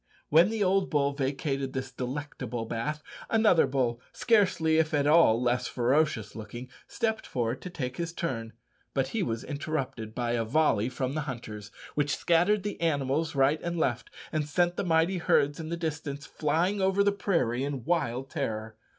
[0.29, 5.67] When the old bull vacated this delectable bath, another bull, scarcely if at all less
[5.67, 8.53] ferocious looking, stepped forward to take his turn;
[8.95, 13.61] but he was interrupted by a volley from the hunters, which scattered the animals right
[13.61, 17.83] and left, and sent the mighty herds in the distance flying over the prairie in
[17.85, 18.77] wild terror.